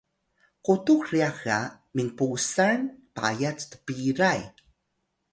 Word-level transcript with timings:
qutux 0.65 1.01
ryax 1.09 1.35
ga 1.45 1.59
minpusal 1.95 2.79
payat 3.15 3.59
tpiray 3.71 4.41